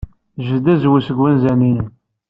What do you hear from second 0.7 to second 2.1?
azwu seg wanzaren-nnem.